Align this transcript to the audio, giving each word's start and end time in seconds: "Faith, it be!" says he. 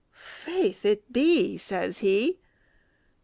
"Faith, 0.13 0.83
it 0.83 1.13
be!" 1.13 1.57
says 1.59 1.99
he. 1.99 2.39